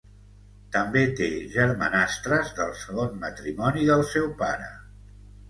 [0.75, 4.73] També té germanastres del segon matrimoni del seu pare.